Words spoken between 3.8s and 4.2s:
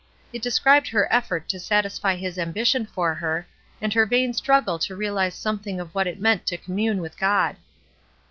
her